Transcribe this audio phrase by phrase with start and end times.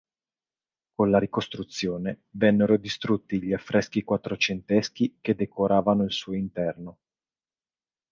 [0.95, 6.97] Con la ricostruzione vennero distrutti gli affreschi quattrocenteschi che decoravano il suo interno.